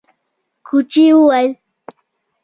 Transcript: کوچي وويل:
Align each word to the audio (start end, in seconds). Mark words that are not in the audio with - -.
کوچي 0.67 1.05
وويل: 1.15 1.51